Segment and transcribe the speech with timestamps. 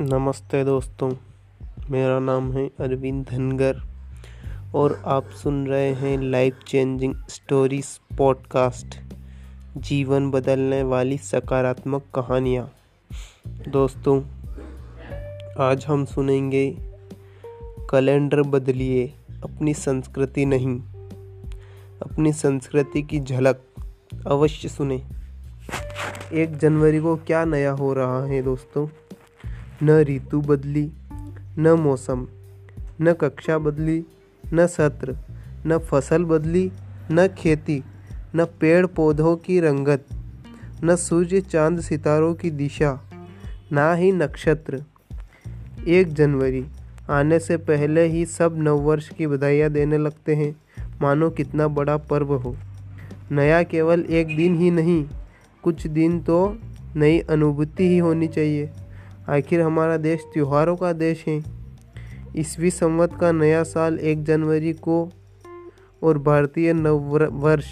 [0.00, 1.12] नमस्ते दोस्तों,
[1.90, 3.76] मेरा नाम है अरविंद धनगर
[4.74, 8.86] और आप सुन रहे हैं लाइफ चेंजिंग स्टोरीज पॉडकास्ट
[9.76, 12.72] जीवन बदलने वाली सकारात्मक कहानियाँ।
[13.68, 14.22] दोस्तों,
[15.60, 16.76] आज हम सुनेंगे
[17.90, 20.80] कैलेंडर बदलिए, अपनी संस्कृति नहीं,
[22.02, 23.64] अपनी संस्कृति की झलक
[24.26, 25.02] अवश्य सुने।
[26.32, 28.88] एक जनवरी को क्या नया हो रहा है दोस्तों?
[29.82, 30.92] न ऋतु बदली,
[31.58, 32.28] न मौसम,
[33.00, 34.04] न कक्षा बदली,
[34.54, 35.16] न सत्र,
[35.66, 36.72] न फ़सल बदली,
[37.10, 37.84] न खेती,
[38.36, 40.06] न पेड़ पौधों की रंगत,
[40.84, 43.00] न सूर्य चाँद सितारों की दिशा,
[43.72, 44.84] ना ही नक्षत्र।
[45.88, 46.66] एक जनवरी,
[47.10, 50.56] आने से पहले ही सब नववर्ष की बधाइयाँ देने लगते हैं।
[51.02, 52.56] मानो कितना बड़ा पर्व हो।
[53.32, 55.04] नया केवल एक दिन ही नहीं,
[55.62, 56.58] कुछ दिन तो
[56.96, 58.70] नई अनुभूति ही होनी चाहिए।
[59.28, 61.42] आखिर हमारा देश त्योहारों का देश है।
[62.36, 65.10] ईसवी संवत का नया साल एक जनवरी को
[66.02, 67.66] और भारतीय नव वर्ष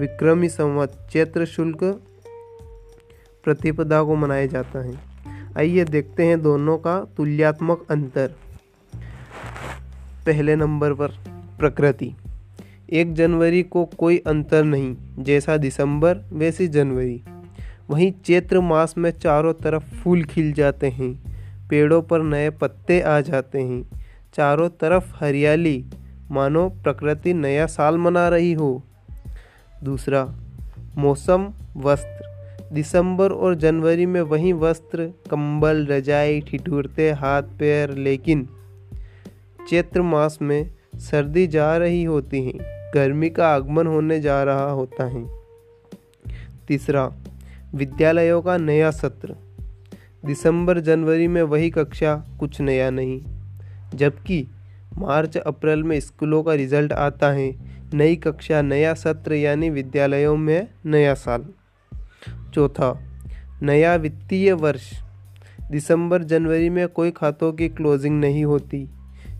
[0.00, 1.84] विक्रमी संवत चैत्र शुल्क
[3.44, 4.94] प्रतिपदा को मनाया जाता है।
[5.58, 8.34] आइए देखते हैं दोनों का तुल्यात्मक अंतर।
[10.26, 11.08] पहले नंबर पर,
[11.58, 12.14] प्रकृति।
[12.92, 17.22] एक जनवरी को कोई अंतर नहीं, जैसा दिसंबर, वैसी जनवरी।
[17.90, 21.36] वहीं चैत्र मास में चारों तरफ़ फूल खिल जाते हैं,
[21.68, 25.84] पेड़ों पर नए पत्ते आ जाते हैं। चारों तरफ़ हरियाली।
[26.30, 28.82] मानो प्रकृति नया साल मना रही हो।
[29.84, 30.34] दूसरा,
[30.98, 32.26] मौसम वस्त्र।
[32.72, 38.48] दिसंबर और जनवरी में वही वस्त्र, कंबल, रजाई, ठिठुरते, हाथ, पैर, लेकिन
[39.68, 45.04] चैत्र मास में सर्दी जा रही होती है। गर्मी का आगमन होने जा रहा होता
[45.04, 45.26] है।
[46.68, 47.12] तीसरा
[47.76, 49.34] विद्यालयों का नया सत्र।
[50.24, 53.20] दिसंबर जनवरी में वही कक्षा कुछ नया नहीं,
[53.94, 54.46] जबकि
[54.98, 57.54] मार्च अप्रैल में स्कूलों का रिज़ल्ट आता है।
[57.94, 61.46] नई कक्षा, नया सत्र यानी विद्यालयों में नया साल।
[62.54, 63.02] चौथा,
[63.62, 65.02] नया वित्तीय वर्ष।
[65.70, 68.88] दिसंबर जनवरी में कोई खातों की क्लोजिंग नहीं होती,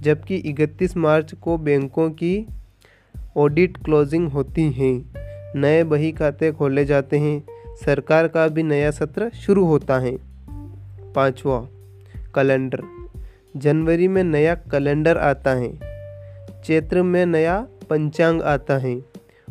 [0.00, 2.46] जबकि इकतीस मार्च को बैंकों की
[3.36, 5.12] ऑडिट क्लोजिंग होती हैं।
[5.60, 10.18] नए बही खाते खोले जाते हैं। सरकार का भी नया सत्र शुरू होता है।
[11.12, 11.60] पांचवा,
[12.34, 12.82] कैलेंडर।
[13.56, 15.78] जनवरी में नया कैलेंडर आता है।
[16.64, 19.02] चैत्र में नया पंचांग आता है।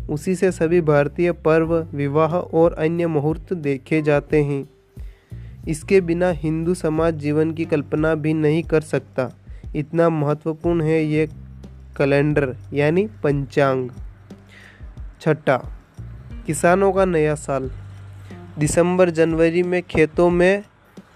[0.10, 4.70] उसी से सभी भारतीय पर्व, विवाह और अन्य मुहूर्त देखे जाते हैं।
[5.68, 9.32] इसके बिना हिंदू समाज जीवन की कल्पना भी नहीं कर सकता।
[9.76, 11.28] इतना महत्वपूर्ण है ये
[11.98, 13.90] कैलेंडर, यानी पंचांग।
[15.22, 15.72] छठा,
[16.46, 17.72] किसानों का नया साल।
[18.60, 20.64] दिसंबर, जनवरी में खेतों में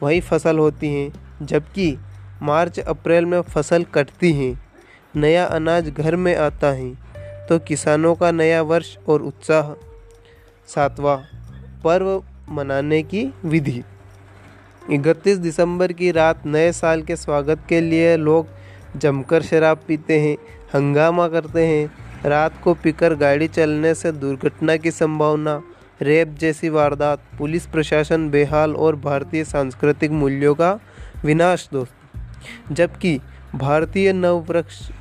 [0.04, 1.98] वही फ़सल होती हैं, जबकि
[2.42, 4.62] मार्च, अप्रैल में फ़सल कटती हैं।
[5.16, 6.94] नया अनाज घर में आता है
[7.50, 9.74] तो किसानों का नया वर्ष और उत्साह।
[10.68, 11.18] सातवां,
[11.84, 13.84] पर्व मनाने की विधि।
[14.92, 18.48] इकतीस दिसंबर की रात नए साल के स्वागत के लिए लोग
[18.98, 20.36] जमकर शराब पीते हैं,
[20.76, 21.92] हंगामा करते हैं।
[22.26, 25.62] रात को पीकर गाड़ी चलने से दुर्घटना की संभावना
[26.02, 30.80] रेप जैसी वारदात, पुलिस प्रशासन बेहाल और भारतीय सांस्कृतिक मूल्यों का
[31.26, 31.94] विनाश दोस्त।
[32.72, 33.20] जबकि
[33.56, 34.92] भारतीय नववृक्ष,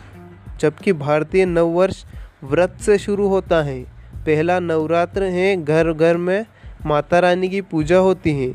[0.61, 2.05] जबकि भारतीय नववर्ष
[2.45, 3.81] व्रत से शुरू होता है,
[4.15, 6.47] पहला नवरात्र है घर घर में
[6.87, 8.55] माता रानी की पूजा होती है।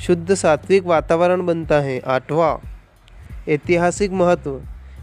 [0.00, 2.68] शुद्ध सात्विक वातावरण बनता है, आठवां।
[3.48, 4.60] ऐतिहासिक महत्व।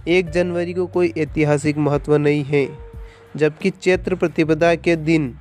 [0.07, 2.77] एक जनवरी को कोई ऐतिहासिक महत्व नहीं है,
[3.35, 5.35] जबकि चैत्र प्रतिपदा के दिन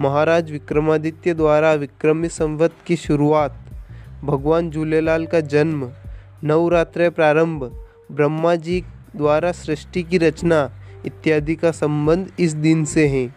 [0.00, 3.64] महाराज विक्रमादित्य द्वारा विक्रमी संवत की शुरुआत,
[4.24, 5.90] भगवान झूलेलाल का जन्म,
[6.44, 8.84] नवरात्र प्रारंभ ब्रह्मा जी
[9.16, 10.70] द्वारा सृष्टि की रचना
[11.06, 13.34] इत्यादि का संबंध इस दिन से है।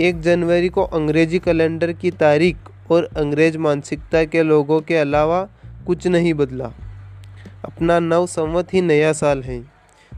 [0.00, 2.56] एक जनवरी को अंग्रेज़ी कैलेंडर की तारीख
[2.90, 5.48] और अंग्रेज़ मानसिकता के लोगों के अलावा
[5.86, 6.72] कुछ नहीं बदला।
[7.64, 9.64] अपना नव संवत ही नया साल है।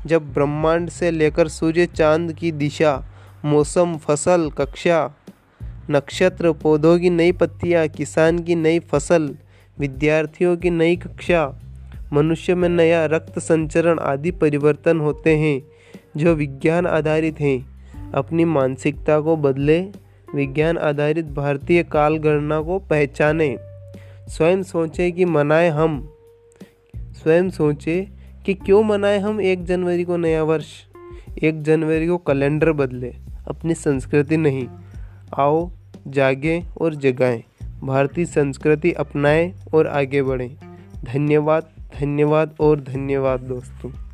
[0.07, 3.05] जब ब्रह्मांड से लेकर सूर्य चाँद की दिशा,
[3.45, 5.15] मौसम, फ़सल, कक्षा
[5.91, 9.37] नक्षत्र पौधों की नई पत्तियाँ, किसान की नई फ़सल,
[9.79, 11.61] विद्यार्थियों की नई कक्षा,
[12.13, 15.63] मनुष्य में नया रक्त संचरण आदि परिवर्तन होते हैं,
[16.17, 17.79] जो विज्ञान आधारित हैं।
[18.13, 19.81] अपनी मानसिकता को बदले,
[20.35, 23.57] विज्ञान आधारित भारतीय काल गणना को पहचाने।
[24.29, 26.13] स्वयं सोचे कि मनाए हम।
[26.97, 28.09] स्वयं सोचे
[28.47, 30.67] कि क्यों मनाएँ हम एक जनवरी को नया वर्ष?
[31.43, 33.15] एक जनवरी को कैलेंडर बदले,
[33.49, 34.69] अपनी संस्कृति नहीं।
[35.39, 35.71] आओ
[36.11, 37.45] जागें और जगाएँ।
[37.85, 40.57] भारतीय संस्कृति अपनाएँ और आगे बढ़ें।
[41.05, 41.71] धन्यवाद
[42.01, 44.08] धन्यवाद और धन्यवाद दोस्तों।